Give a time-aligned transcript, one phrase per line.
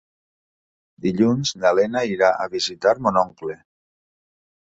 [1.05, 3.59] Dilluns na Lena irà a visitar mon oncle.